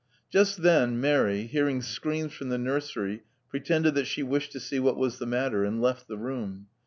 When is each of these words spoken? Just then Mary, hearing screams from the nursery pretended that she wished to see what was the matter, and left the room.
Just 0.31 0.63
then 0.63 0.99
Mary, 0.99 1.43
hearing 1.45 1.83
screams 1.83 2.33
from 2.33 2.49
the 2.49 2.57
nursery 2.57 3.21
pretended 3.49 3.93
that 3.93 4.07
she 4.07 4.23
wished 4.23 4.51
to 4.53 4.59
see 4.59 4.79
what 4.79 4.97
was 4.97 5.19
the 5.19 5.27
matter, 5.27 5.63
and 5.63 5.79
left 5.79 6.07
the 6.07 6.17
room. 6.17 6.65